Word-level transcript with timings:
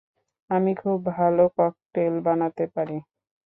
আমি 0.49 0.71
খুব 0.75 0.97
ভালো 1.11 1.43
ককটেল 1.57 2.13
বানাতে 2.25 2.65
পারি। 2.75 2.97